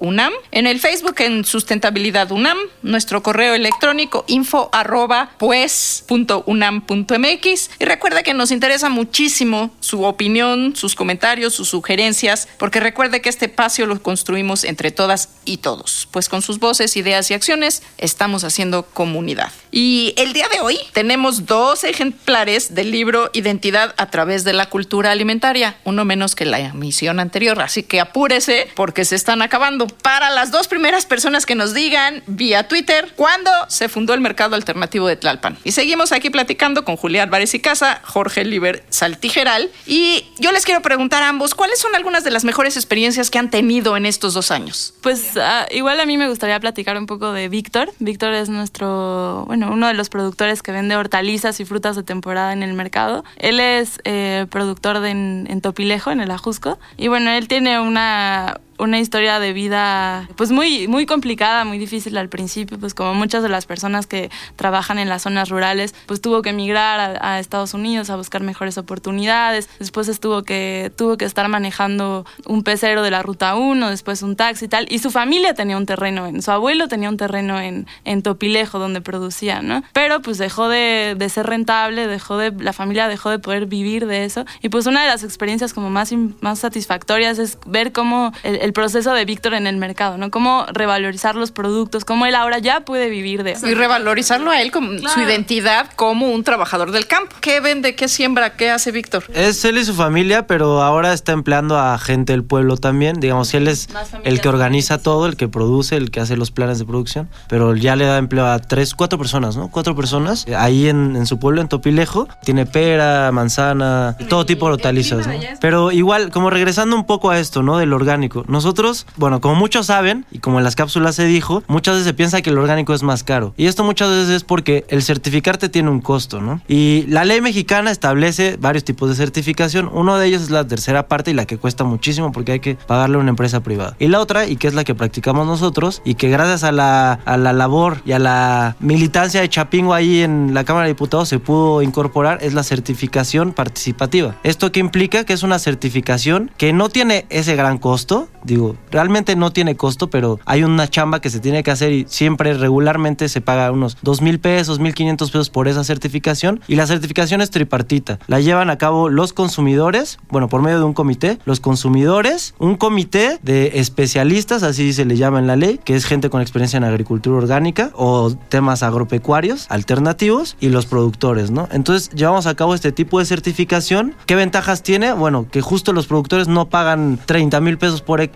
unam. 0.00 0.32
En 0.50 0.66
el 0.66 0.80
Facebook 0.80 1.16
en 1.18 1.44
Sustentabilidad 1.44 2.30
UNAM, 2.32 2.58
nuestro 2.82 3.22
correo 3.22 3.54
electrónico 3.54 4.24
info 4.26 4.70
arroba 4.72 5.30
pues 5.38 6.04
mx. 6.08 7.70
Y 7.78 7.84
recuerda 7.84 8.22
que 8.22 8.34
nos 8.34 8.50
interesa 8.50 8.88
muchísimo 8.88 9.70
su 9.80 10.04
opinión, 10.04 10.74
sus 10.76 10.94
comentarios, 10.94 11.54
sus 11.54 11.68
sugerencias, 11.68 12.48
porque 12.58 12.80
recuerde 12.80 13.20
que 13.20 13.28
este 13.28 13.46
espacio 13.46 13.86
lo 13.86 14.02
construimos 14.02 14.64
entre 14.64 14.90
todas 14.90 15.28
y 15.44 15.58
todos, 15.58 16.08
pues 16.10 16.28
con 16.28 16.42
sus 16.42 16.58
voces, 16.58 16.96
ideas 16.96 17.30
y 17.30 17.34
acciones 17.34 17.82
estamos 17.98 18.44
haciendo 18.44 18.84
comunidad. 18.84 19.52
Y 19.70 20.14
el 20.16 20.32
día 20.32 20.48
de 20.48 20.60
hoy 20.60 20.78
tenemos 20.92 21.46
dos 21.46 21.84
ejemplares 21.84 22.74
del 22.74 22.90
libro 22.90 23.30
Identidad 23.32 23.94
a 23.96 24.10
través 24.10 24.44
de 24.44 24.52
la 24.52 24.66
cultura 24.66 25.10
alimentaria, 25.10 25.76
uno 25.84 26.04
menos 26.04 26.34
que 26.34 26.44
la 26.44 26.60
emisión 26.60 27.20
anterior, 27.20 27.60
así 27.60 27.82
que 27.82 28.00
apúrese 28.00 28.68
porque 28.74 29.04
se 29.04 29.16
están 29.16 29.41
acabando. 29.42 29.86
Para 29.86 30.30
las 30.30 30.50
dos 30.50 30.68
primeras 30.68 31.06
personas 31.06 31.46
que 31.46 31.54
nos 31.54 31.74
digan 31.74 32.22
vía 32.26 32.68
Twitter 32.68 33.12
cuándo 33.16 33.50
se 33.68 33.88
fundó 33.88 34.14
el 34.14 34.20
mercado 34.20 34.56
alternativo 34.56 35.06
de 35.06 35.16
Tlalpan. 35.16 35.58
Y 35.64 35.72
seguimos 35.72 36.12
aquí 36.12 36.30
platicando 36.30 36.84
con 36.84 36.96
Julián 36.96 37.28
Álvarez 37.28 37.54
y 37.54 37.60
Casa, 37.60 38.00
Jorge 38.04 38.44
Liber 38.44 38.84
Saltijeral. 38.90 39.70
Y 39.86 40.24
yo 40.38 40.52
les 40.52 40.64
quiero 40.64 40.82
preguntar 40.82 41.22
a 41.22 41.28
ambos, 41.28 41.54
¿cuáles 41.54 41.78
son 41.78 41.94
algunas 41.94 42.24
de 42.24 42.30
las 42.30 42.44
mejores 42.44 42.76
experiencias 42.76 43.30
que 43.30 43.38
han 43.38 43.50
tenido 43.50 43.96
en 43.96 44.06
estos 44.06 44.34
dos 44.34 44.50
años? 44.50 44.94
Pues 45.02 45.36
uh, 45.36 45.74
igual 45.74 46.00
a 46.00 46.06
mí 46.06 46.16
me 46.18 46.28
gustaría 46.28 46.58
platicar 46.58 46.96
un 46.96 47.06
poco 47.06 47.32
de 47.32 47.48
Víctor. 47.48 47.92
Víctor 47.98 48.32
es 48.34 48.48
nuestro, 48.48 49.44
bueno, 49.46 49.70
uno 49.70 49.86
de 49.88 49.94
los 49.94 50.08
productores 50.08 50.62
que 50.62 50.72
vende 50.72 50.96
hortalizas 50.96 51.60
y 51.60 51.64
frutas 51.64 51.96
de 51.96 52.02
temporada 52.02 52.52
en 52.52 52.62
el 52.62 52.74
mercado. 52.74 53.24
Él 53.36 53.60
es 53.60 54.00
eh, 54.04 54.46
productor 54.50 55.00
de 55.00 55.12
en 55.12 55.60
Topilejo, 55.60 56.10
en 56.10 56.20
el 56.20 56.30
Ajusco. 56.30 56.78
Y 56.96 57.08
bueno, 57.08 57.30
él 57.30 57.48
tiene 57.48 57.80
una 57.80 58.60
una 58.78 58.98
historia 58.98 59.38
de 59.38 59.52
vida 59.52 60.28
pues 60.36 60.50
muy, 60.50 60.88
muy 60.88 61.06
complicada, 61.06 61.64
muy 61.64 61.78
difícil 61.78 62.16
al 62.16 62.28
principio, 62.28 62.78
pues 62.78 62.94
como 62.94 63.14
muchas 63.14 63.42
de 63.42 63.48
las 63.48 63.66
personas 63.66 64.06
que 64.06 64.30
trabajan 64.56 64.98
en 64.98 65.08
las 65.08 65.22
zonas 65.22 65.48
rurales, 65.48 65.94
pues 66.06 66.20
tuvo 66.20 66.42
que 66.42 66.50
emigrar 66.50 67.18
a, 67.22 67.40
Estados 67.40 67.74
Unidos 67.74 68.10
a 68.10 68.16
buscar 68.16 68.42
mejores 68.42 68.78
oportunidades, 68.78 69.68
después 69.78 70.08
estuvo 70.08 70.42
que, 70.42 70.92
tuvo 70.96 71.16
que 71.16 71.24
estar 71.24 71.48
manejando 71.48 72.24
un 72.46 72.62
pecero 72.62 73.02
de 73.02 73.10
la 73.10 73.22
Ruta 73.22 73.56
1, 73.56 73.90
después 73.90 74.22
un 74.22 74.36
taxi 74.36 74.66
y 74.66 74.68
tal, 74.68 74.86
y 74.90 74.98
su 74.98 75.10
familia 75.10 75.54
tenía 75.54 75.76
un 75.76 75.86
terreno, 75.86 76.26
en, 76.26 76.42
su 76.42 76.50
abuelo 76.50 76.88
tenía 76.88 77.08
un 77.08 77.16
terreno 77.16 77.60
en, 77.60 77.86
en 78.04 78.22
Topilejo 78.22 78.78
donde 78.78 79.00
producía, 79.00 79.62
¿no? 79.62 79.82
Pero 79.92 80.22
pues 80.22 80.38
dejó 80.38 80.68
de, 80.68 81.14
de 81.16 81.28
ser 81.28 81.46
rentable, 81.46 82.06
dejó 82.06 82.36
de, 82.36 82.52
la 82.52 82.72
familia 82.72 83.08
dejó 83.08 83.30
de 83.30 83.38
poder 83.38 83.66
vivir 83.66 84.06
de 84.06 84.24
eso, 84.24 84.44
y 84.60 84.68
pues 84.68 84.86
una 84.86 85.02
de 85.02 85.08
las 85.08 85.24
experiencias 85.24 85.72
como 85.72 85.90
más, 85.90 86.12
más 86.40 86.58
satisfactorias 86.60 87.38
es 87.38 87.58
ver 87.66 87.92
cómo 87.92 88.32
el 88.62 88.72
proceso 88.72 89.12
de 89.12 89.24
Víctor 89.24 89.54
en 89.54 89.66
el 89.66 89.76
mercado, 89.76 90.16
¿no? 90.18 90.30
Cómo 90.30 90.66
revalorizar 90.72 91.34
los 91.34 91.50
productos, 91.50 92.04
cómo 92.04 92.26
él 92.26 92.34
ahora 92.34 92.58
ya 92.58 92.80
puede 92.80 93.08
vivir 93.08 93.42
de 93.42 93.52
eso. 93.52 93.68
Y 93.68 93.74
revalorizarlo 93.74 94.50
a 94.50 94.60
él 94.62 94.70
como 94.70 94.96
claro. 94.96 95.08
su 95.14 95.20
identidad 95.20 95.90
como 95.96 96.30
un 96.30 96.44
trabajador 96.44 96.92
del 96.92 97.06
campo. 97.06 97.34
¿Qué 97.40 97.60
vende? 97.60 97.94
¿Qué 97.94 98.08
siembra? 98.08 98.56
¿Qué 98.56 98.70
hace 98.70 98.92
Víctor? 98.92 99.24
Es 99.34 99.64
él 99.64 99.78
y 99.78 99.84
su 99.84 99.94
familia, 99.94 100.46
pero 100.46 100.82
ahora 100.82 101.12
está 101.12 101.32
empleando 101.32 101.78
a 101.78 101.98
gente 101.98 102.32
del 102.32 102.44
pueblo 102.44 102.76
también. 102.76 103.20
Digamos, 103.20 103.52
él 103.54 103.68
es 103.68 103.88
el 104.24 104.40
que 104.40 104.48
organiza 104.48 104.98
todo, 104.98 105.26
el 105.26 105.36
que 105.36 105.48
produce, 105.48 105.96
el 105.96 106.10
que 106.10 106.20
hace 106.20 106.36
los 106.36 106.50
planes 106.50 106.78
de 106.78 106.84
producción, 106.84 107.28
pero 107.48 107.74
ya 107.74 107.96
le 107.96 108.04
da 108.04 108.18
empleo 108.18 108.46
a 108.46 108.58
tres, 108.60 108.94
cuatro 108.94 109.18
personas, 109.18 109.56
¿no? 109.56 109.70
Cuatro 109.70 109.96
personas 109.96 110.46
ahí 110.56 110.88
en, 110.88 111.16
en 111.16 111.26
su 111.26 111.38
pueblo, 111.38 111.60
en 111.60 111.68
Topilejo. 111.68 112.28
Tiene 112.44 112.66
pera, 112.66 113.30
manzana, 113.32 114.16
todo 114.28 114.46
tipo 114.46 114.66
de 114.66 114.74
hortalizas, 114.74 115.26
¿no? 115.26 115.34
Pero 115.60 115.90
igual, 115.90 116.30
como 116.30 116.50
regresando 116.50 116.96
un 116.96 117.06
poco 117.06 117.30
a 117.30 117.38
esto, 117.38 117.62
¿no? 117.62 117.78
Del 117.78 117.92
orgánico. 117.92 118.44
Nosotros, 118.52 119.06
bueno, 119.16 119.40
como 119.40 119.54
muchos 119.54 119.86
saben, 119.86 120.26
y 120.30 120.38
como 120.38 120.58
en 120.58 120.64
las 120.64 120.76
cápsulas 120.76 121.14
se 121.14 121.24
dijo, 121.24 121.62
muchas 121.68 121.94
veces 121.94 122.06
se 122.06 122.14
piensa 122.14 122.42
que 122.42 122.50
el 122.50 122.58
orgánico 122.58 122.92
es 122.92 123.02
más 123.02 123.24
caro. 123.24 123.54
Y 123.56 123.66
esto 123.66 123.82
muchas 123.82 124.10
veces 124.10 124.28
es 124.28 124.44
porque 124.44 124.84
el 124.88 125.02
certificarte 125.02 125.70
tiene 125.70 125.88
un 125.88 126.02
costo, 126.02 126.42
¿no? 126.42 126.60
Y 126.68 127.06
la 127.08 127.24
ley 127.24 127.40
mexicana 127.40 127.90
establece 127.90 128.58
varios 128.60 128.84
tipos 128.84 129.08
de 129.08 129.14
certificación. 129.14 129.88
Uno 129.90 130.18
de 130.18 130.26
ellos 130.26 130.42
es 130.42 130.50
la 130.50 130.66
tercera 130.66 131.08
parte 131.08 131.30
y 131.30 131.34
la 131.34 131.46
que 131.46 131.56
cuesta 131.56 131.82
muchísimo 131.84 132.30
porque 132.30 132.52
hay 132.52 132.60
que 132.60 132.74
pagarle 132.74 133.16
a 133.16 133.20
una 133.20 133.30
empresa 133.30 133.60
privada. 133.60 133.96
Y 133.98 134.08
la 134.08 134.20
otra, 134.20 134.46
y 134.46 134.56
que 134.56 134.68
es 134.68 134.74
la 134.74 134.84
que 134.84 134.94
practicamos 134.94 135.46
nosotros, 135.46 136.02
y 136.04 136.14
que 136.14 136.28
gracias 136.28 136.62
a 136.62 136.72
la, 136.72 137.14
a 137.24 137.36
la 137.38 137.54
labor 137.54 138.02
y 138.04 138.12
a 138.12 138.18
la 138.18 138.76
militancia 138.80 139.40
de 139.40 139.48
Chapingo 139.48 139.94
ahí 139.94 140.20
en 140.20 140.52
la 140.52 140.64
Cámara 140.64 140.84
de 140.86 140.92
Diputados 140.92 141.28
se 141.30 141.38
pudo 141.38 141.80
incorporar, 141.80 142.38
es 142.42 142.52
la 142.52 142.62
certificación 142.62 143.52
participativa. 143.52 144.36
¿Esto 144.42 144.72
que 144.72 144.80
implica? 144.80 145.24
Que 145.24 145.32
es 145.32 145.42
una 145.42 145.58
certificación 145.58 146.50
que 146.58 146.74
no 146.74 146.90
tiene 146.90 147.24
ese 147.30 147.56
gran 147.56 147.78
costo, 147.78 148.28
digo, 148.44 148.76
realmente 148.90 149.36
no 149.36 149.50
tiene 149.50 149.76
costo, 149.76 150.10
pero 150.10 150.38
hay 150.44 150.64
una 150.64 150.88
chamba 150.88 151.20
que 151.20 151.30
se 151.30 151.40
tiene 151.40 151.62
que 151.62 151.70
hacer 151.70 151.92
y 151.92 152.06
siempre 152.08 152.54
regularmente 152.54 153.28
se 153.28 153.40
paga 153.40 153.70
unos 153.70 153.96
dos 154.02 154.20
mil 154.20 154.40
pesos, 154.40 154.78
mil 154.78 154.94
quinientos 154.94 155.30
pesos 155.30 155.50
por 155.50 155.68
esa 155.68 155.84
certificación 155.84 156.60
y 156.68 156.76
la 156.76 156.86
certificación 156.86 157.40
es 157.40 157.50
tripartita. 157.50 158.18
La 158.26 158.40
llevan 158.40 158.70
a 158.70 158.78
cabo 158.78 159.08
los 159.08 159.32
consumidores, 159.32 160.18
bueno, 160.30 160.48
por 160.48 160.62
medio 160.62 160.78
de 160.78 160.84
un 160.84 160.94
comité, 160.94 161.38
los 161.44 161.60
consumidores, 161.60 162.54
un 162.58 162.76
comité 162.76 163.38
de 163.42 163.72
especialistas, 163.74 164.62
así 164.62 164.92
se 164.92 165.04
le 165.04 165.16
llama 165.16 165.38
en 165.38 165.46
la 165.46 165.56
ley, 165.56 165.80
que 165.84 165.94
es 165.94 166.04
gente 166.04 166.30
con 166.30 166.40
experiencia 166.40 166.76
en 166.76 166.84
agricultura 166.84 167.36
orgánica 167.36 167.90
o 167.94 168.32
temas 168.48 168.82
agropecuarios 168.82 169.66
alternativos 169.68 170.56
y 170.60 170.68
los 170.68 170.86
productores, 170.86 171.50
¿no? 171.50 171.68
Entonces 171.72 172.10
llevamos 172.10 172.46
a 172.46 172.54
cabo 172.54 172.74
este 172.74 172.92
tipo 172.92 173.18
de 173.18 173.24
certificación. 173.24 174.14
¿Qué 174.26 174.34
ventajas 174.34 174.82
tiene? 174.82 175.12
Bueno, 175.12 175.46
que 175.50 175.60
justo 175.60 175.92
los 175.92 176.06
productores 176.06 176.48
no 176.48 176.68
pagan 176.68 177.18
30 177.24 177.60
mil 177.60 177.78
pesos 177.78 178.02
por 178.02 178.20
hectárea. 178.20 178.31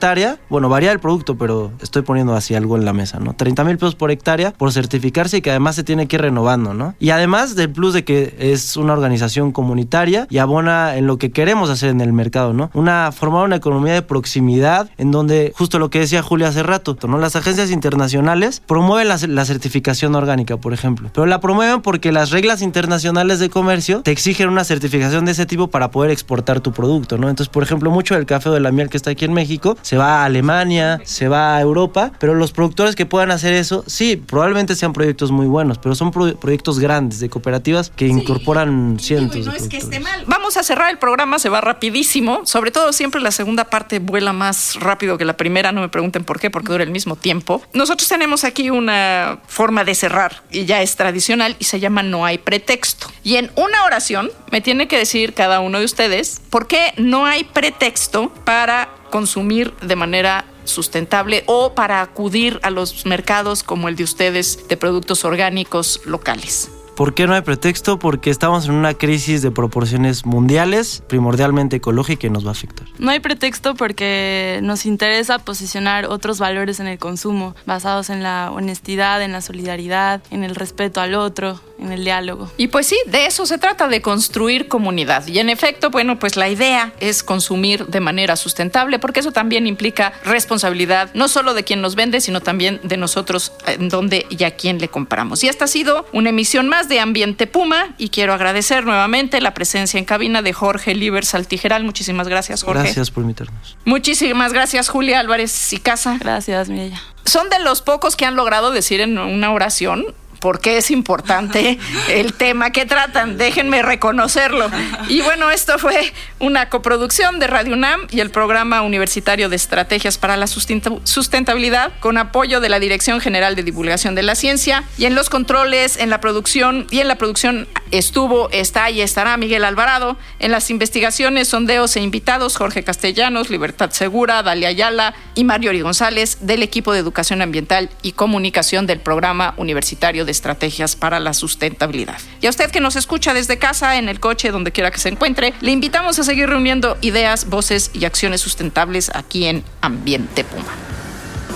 Bueno, 0.48 0.68
varía 0.68 0.92
el 0.92 1.00
producto, 1.00 1.36
pero 1.36 1.72
estoy 1.80 2.02
poniendo 2.02 2.34
así 2.34 2.54
algo 2.54 2.76
en 2.76 2.84
la 2.84 2.92
mesa, 2.92 3.18
¿no? 3.18 3.34
30 3.34 3.64
mil 3.64 3.78
pesos 3.78 3.94
por 3.94 4.10
hectárea 4.10 4.52
por 4.52 4.72
certificarse 4.72 5.38
y 5.38 5.40
que 5.40 5.50
además 5.50 5.76
se 5.76 5.84
tiene 5.84 6.06
que 6.06 6.16
ir 6.16 6.22
renovando, 6.22 6.74
¿no? 6.74 6.94
Y 6.98 7.10
además 7.10 7.56
del 7.56 7.70
plus 7.70 7.94
de 7.94 8.04
que 8.04 8.34
es 8.38 8.76
una 8.76 8.92
organización 8.92 9.52
comunitaria 9.52 10.26
y 10.30 10.38
abona 10.38 10.96
en 10.96 11.06
lo 11.06 11.18
que 11.18 11.30
queremos 11.30 11.70
hacer 11.70 11.90
en 11.90 12.00
el 12.00 12.12
mercado, 12.12 12.52
¿no? 12.52 12.70
Una, 12.74 13.10
formar 13.12 13.44
una 13.44 13.56
economía 13.56 13.94
de 13.94 14.02
proximidad 14.02 14.90
en 14.98 15.10
donde, 15.10 15.52
justo 15.56 15.78
lo 15.78 15.90
que 15.90 16.00
decía 16.00 16.22
Julia 16.22 16.48
hace 16.48 16.62
rato, 16.62 16.96
¿no? 17.08 17.18
Las 17.18 17.36
agencias 17.36 17.70
internacionales 17.70 18.62
promueven 18.66 19.08
la, 19.08 19.18
la 19.28 19.44
certificación 19.44 20.14
orgánica, 20.14 20.56
por 20.56 20.72
ejemplo, 20.72 21.10
pero 21.12 21.26
la 21.26 21.40
promueven 21.40 21.82
porque 21.82 22.12
las 22.12 22.30
reglas 22.30 22.62
internacionales 22.62 23.38
de 23.38 23.50
comercio 23.50 24.02
te 24.02 24.10
exigen 24.10 24.48
una 24.48 24.64
certificación 24.64 25.24
de 25.24 25.32
ese 25.32 25.46
tipo 25.46 25.68
para 25.68 25.90
poder 25.90 26.10
exportar 26.10 26.60
tu 26.60 26.72
producto, 26.72 27.18
¿no? 27.18 27.28
Entonces, 27.28 27.52
por 27.52 27.62
ejemplo, 27.62 27.90
mucho 27.90 28.14
del 28.14 28.26
café 28.26 28.50
o 28.50 28.52
de 28.52 28.60
la 28.60 28.72
miel 28.72 28.88
que 28.88 28.96
está 28.96 29.10
aquí 29.10 29.24
en 29.24 29.32
México 29.32 29.76
se 29.86 29.96
va 29.96 30.22
a 30.22 30.24
Alemania, 30.24 31.00
se 31.04 31.28
va 31.28 31.56
a 31.56 31.60
Europa, 31.60 32.10
pero 32.18 32.34
los 32.34 32.50
productores 32.50 32.96
que 32.96 33.06
puedan 33.06 33.30
hacer 33.30 33.52
eso, 33.52 33.84
sí, 33.86 34.16
probablemente 34.16 34.74
sean 34.74 34.92
proyectos 34.92 35.30
muy 35.30 35.46
buenos, 35.46 35.78
pero 35.78 35.94
son 35.94 36.10
pro 36.10 36.34
proyectos 36.34 36.80
grandes 36.80 37.20
de 37.20 37.28
cooperativas 37.28 37.92
que 37.94 38.06
sí. 38.06 38.10
incorporan 38.10 38.98
cientos 38.98 39.46
no 39.46 39.52
de 39.52 39.58
es 39.58 39.68
que 39.68 39.76
esté 39.76 40.00
mal. 40.00 40.24
Vamos 40.26 40.56
a 40.56 40.64
cerrar 40.64 40.90
el 40.90 40.98
programa, 40.98 41.38
se 41.38 41.50
va 41.50 41.60
rapidísimo, 41.60 42.44
sobre 42.46 42.72
todo 42.72 42.92
siempre 42.92 43.20
la 43.20 43.30
segunda 43.30 43.66
parte 43.66 44.00
vuela 44.00 44.32
más 44.32 44.74
rápido 44.80 45.18
que 45.18 45.24
la 45.24 45.36
primera, 45.36 45.70
no 45.70 45.82
me 45.82 45.88
pregunten 45.88 46.24
por 46.24 46.40
qué, 46.40 46.50
porque 46.50 46.72
dura 46.72 46.82
el 46.82 46.90
mismo 46.90 47.14
tiempo. 47.14 47.62
Nosotros 47.72 48.08
tenemos 48.08 48.42
aquí 48.42 48.70
una 48.70 49.38
forma 49.46 49.84
de 49.84 49.94
cerrar 49.94 50.42
y 50.50 50.64
ya 50.64 50.82
es 50.82 50.96
tradicional 50.96 51.54
y 51.60 51.64
se 51.64 51.78
llama 51.78 52.02
no 52.02 52.24
hay 52.24 52.38
pretexto. 52.38 53.06
Y 53.22 53.36
en 53.36 53.52
una 53.54 53.84
oración 53.84 54.32
me 54.50 54.60
tiene 54.60 54.88
que 54.88 54.98
decir 54.98 55.32
cada 55.32 55.60
uno 55.60 55.78
de 55.78 55.84
ustedes 55.84 56.42
por 56.50 56.66
qué 56.66 56.92
no 56.96 57.24
hay 57.24 57.44
pretexto 57.44 58.32
para 58.44 58.88
consumir 59.10 59.74
de 59.82 59.96
manera 59.96 60.44
sustentable 60.64 61.44
o 61.46 61.74
para 61.74 62.00
acudir 62.00 62.60
a 62.62 62.70
los 62.70 63.06
mercados 63.06 63.62
como 63.62 63.88
el 63.88 63.96
de 63.96 64.04
ustedes 64.04 64.68
de 64.68 64.76
productos 64.76 65.24
orgánicos 65.24 66.00
locales. 66.04 66.70
¿Por 66.96 67.12
qué 67.12 67.26
no 67.26 67.34
hay 67.34 67.42
pretexto? 67.42 67.98
Porque 67.98 68.30
estamos 68.30 68.64
en 68.64 68.72
una 68.72 68.94
crisis 68.94 69.42
de 69.42 69.50
proporciones 69.50 70.24
mundiales, 70.24 71.02
primordialmente 71.06 71.76
ecológica, 71.76 72.26
y 72.26 72.30
nos 72.30 72.46
va 72.46 72.48
a 72.48 72.52
afectar. 72.52 72.88
No 72.98 73.10
hay 73.10 73.20
pretexto 73.20 73.74
porque 73.74 74.60
nos 74.62 74.86
interesa 74.86 75.38
posicionar 75.38 76.06
otros 76.06 76.38
valores 76.38 76.80
en 76.80 76.86
el 76.86 76.98
consumo, 76.98 77.54
basados 77.66 78.08
en 78.08 78.22
la 78.22 78.50
honestidad, 78.50 79.20
en 79.20 79.32
la 79.32 79.42
solidaridad, 79.42 80.22
en 80.30 80.42
el 80.42 80.54
respeto 80.54 81.02
al 81.02 81.14
otro, 81.14 81.60
en 81.78 81.92
el 81.92 82.04
diálogo. 82.04 82.50
Y 82.56 82.68
pues 82.68 82.86
sí, 82.86 82.96
de 83.06 83.26
eso 83.26 83.46
se 83.46 83.58
trata, 83.58 83.88
de 83.88 84.00
construir 84.02 84.68
comunidad. 84.68 85.26
Y 85.26 85.38
en 85.38 85.50
efecto, 85.50 85.90
bueno, 85.90 86.18
pues 86.18 86.36
la 86.36 86.48
idea 86.48 86.92
es 87.00 87.22
consumir 87.22 87.86
de 87.86 88.00
manera 88.00 88.36
sustentable, 88.36 88.98
porque 88.98 89.20
eso 89.20 89.32
también 89.32 89.66
implica 89.66 90.12
responsabilidad, 90.24 91.10
no 91.14 91.28
solo 91.28 91.54
de 91.54 91.64
quien 91.64 91.80
nos 91.80 91.94
vende, 91.94 92.20
sino 92.20 92.40
también 92.40 92.80
de 92.82 92.96
nosotros 92.96 93.52
en 93.66 93.88
dónde 93.88 94.26
y 94.30 94.44
a 94.44 94.52
quién 94.52 94.78
le 94.78 94.88
compramos. 94.88 95.44
Y 95.44 95.48
esta 95.48 95.66
ha 95.66 95.68
sido 95.68 96.06
una 96.12 96.30
emisión 96.30 96.68
más 96.68 96.88
de 96.88 97.00
Ambiente 97.00 97.46
Puma 97.46 97.94
y 97.98 98.08
quiero 98.08 98.32
agradecer 98.32 98.84
nuevamente 98.84 99.40
la 99.40 99.54
presencia 99.54 99.98
en 99.98 100.04
cabina 100.04 100.42
de 100.42 100.52
Jorge 100.52 100.94
Liber 100.94 101.24
Saltijeral. 101.24 101.84
Muchísimas 101.84 102.28
gracias, 102.28 102.62
Jorge. 102.62 102.84
Gracias 102.84 103.10
por 103.10 103.22
invitarnos. 103.22 103.76
Muchísimas 103.84 104.52
gracias, 104.52 104.88
Julia 104.88 105.20
Álvarez 105.20 105.72
y 105.72 105.78
Casa. 105.78 106.16
Gracias, 106.18 106.68
Mireya. 106.68 107.00
Son 107.24 107.50
de 107.50 107.58
los 107.58 107.82
pocos 107.82 108.14
que 108.14 108.24
han 108.24 108.36
logrado 108.36 108.70
decir 108.70 109.00
en 109.00 109.18
una 109.18 109.52
oración 109.52 110.14
por 110.46 110.60
qué 110.60 110.76
es 110.76 110.92
importante 110.92 111.76
el 112.08 112.32
tema 112.32 112.70
que 112.70 112.86
tratan. 112.86 113.36
Déjenme 113.36 113.82
reconocerlo. 113.82 114.70
Y 115.08 115.20
bueno, 115.22 115.50
esto 115.50 115.76
fue 115.76 116.12
una 116.38 116.68
coproducción 116.68 117.40
de 117.40 117.48
Radio 117.48 117.72
UNAM 117.72 118.06
y 118.10 118.20
el 118.20 118.30
Programa 118.30 118.82
Universitario 118.82 119.48
de 119.48 119.56
Estrategias 119.56 120.18
para 120.18 120.36
la 120.36 120.46
Sustentabilidad 120.46 121.90
con 121.98 122.16
apoyo 122.16 122.60
de 122.60 122.68
la 122.68 122.78
Dirección 122.78 123.20
General 123.20 123.56
de 123.56 123.64
Divulgación 123.64 124.14
de 124.14 124.22
la 124.22 124.36
Ciencia 124.36 124.84
y 124.96 125.06
en 125.06 125.16
los 125.16 125.30
controles, 125.30 125.96
en 125.96 126.10
la 126.10 126.20
producción 126.20 126.86
y 126.92 127.00
en 127.00 127.08
la 127.08 127.16
producción 127.16 127.66
estuvo, 127.90 128.48
está 128.50 128.88
y 128.90 129.00
estará 129.00 129.36
Miguel 129.38 129.64
Alvarado. 129.64 130.16
En 130.38 130.52
las 130.52 130.70
investigaciones, 130.70 131.48
sondeos 131.48 131.96
e 131.96 132.02
invitados, 132.02 132.56
Jorge 132.56 132.84
Castellanos, 132.84 133.50
Libertad 133.50 133.90
Segura, 133.90 134.44
Dalia 134.44 134.68
Ayala 134.68 135.12
y 135.34 135.42
Mario 135.42 135.70
Ori 135.70 135.80
González 135.80 136.38
del 136.42 136.62
equipo 136.62 136.92
de 136.92 137.00
Educación 137.00 137.42
Ambiental 137.42 137.90
y 138.02 138.12
Comunicación 138.12 138.86
del 138.86 139.00
Programa 139.00 139.54
Universitario 139.56 140.24
de 140.24 140.35
Estrategias 140.36 140.96
para 140.96 141.18
la 141.18 141.34
Sustentabilidad. 141.34 142.18
Y 142.40 142.46
a 142.46 142.50
usted 142.50 142.70
que 142.70 142.80
nos 142.80 142.94
escucha 142.96 143.34
desde 143.34 143.58
casa, 143.58 143.96
en 143.96 144.08
el 144.08 144.20
coche, 144.20 144.50
donde 144.50 144.70
quiera 144.70 144.90
que 144.90 144.98
se 144.98 145.08
encuentre, 145.08 145.54
le 145.60 145.72
invitamos 145.72 146.18
a 146.18 146.24
seguir 146.24 146.48
reuniendo 146.48 146.96
ideas, 147.00 147.48
voces 147.48 147.90
y 147.94 148.04
acciones 148.04 148.40
sustentables 148.40 149.10
aquí 149.14 149.46
en 149.46 149.64
Ambiente 149.80 150.44
Puma. 150.44 150.72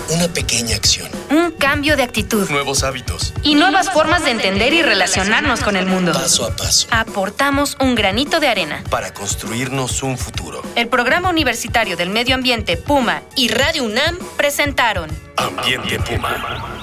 Una 0.09 0.27
pequeña 0.27 0.75
acción. 0.75 1.09
Un 1.29 1.51
cambio 1.51 1.95
de 1.95 2.03
actitud. 2.03 2.49
Nuevos 2.49 2.83
hábitos. 2.83 3.33
Y 3.43 3.55
nuevas 3.55 3.91
formas 3.91 4.25
de 4.25 4.31
entender 4.31 4.73
y 4.73 4.81
relacionarnos 4.81 5.61
con 5.61 5.77
el 5.77 5.85
mundo. 5.85 6.11
Paso 6.11 6.45
a 6.45 6.53
paso. 6.53 6.87
Aportamos 6.91 7.77
un 7.79 7.95
granito 7.95 8.41
de 8.41 8.49
arena. 8.49 8.83
Para 8.89 9.13
construirnos 9.13 10.03
un 10.03 10.17
futuro. 10.17 10.61
El 10.75 10.89
Programa 10.89 11.29
Universitario 11.29 11.95
del 11.95 12.09
Medio 12.09 12.35
Ambiente 12.35 12.75
Puma 12.75 13.21
y 13.37 13.47
Radio 13.47 13.85
UNAM 13.85 14.17
presentaron 14.35 15.09
Ambiente 15.37 15.97
Puma. 15.99 16.80